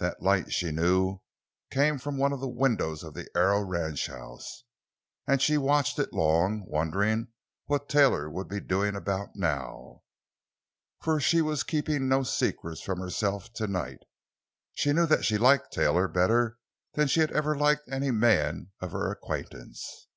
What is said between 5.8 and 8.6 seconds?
it long, wondering what Taylor would be